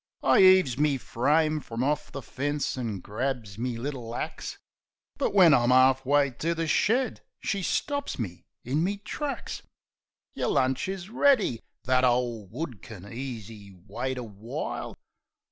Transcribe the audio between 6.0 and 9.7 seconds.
way to the shed, she stops me in me tracks.